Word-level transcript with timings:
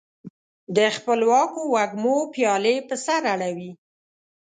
د 0.75 0.79
خپلواکو 0.95 1.59
وږمو 1.73 2.17
پیالي 2.33 2.75
پر 2.87 2.97
سر 3.05 3.21
اړوي 3.33 3.71